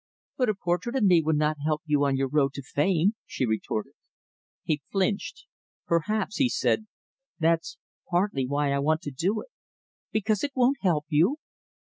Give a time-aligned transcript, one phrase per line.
[0.35, 3.45] "But a portrait of me would not help you on your road to fame," she
[3.45, 3.93] retorted.
[4.63, 5.45] He flinched.
[5.85, 6.87] "Perhaps," he said,
[7.37, 7.77] "that's
[8.09, 9.49] partly why I want to do it."
[10.11, 11.37] "Because it won't help you?"